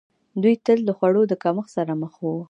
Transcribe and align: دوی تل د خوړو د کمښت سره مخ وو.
دوی 0.41 0.55
تل 0.65 0.79
د 0.85 0.89
خوړو 0.97 1.23
د 1.27 1.33
کمښت 1.43 1.71
سره 1.77 1.93
مخ 2.01 2.13
وو. 2.23 2.35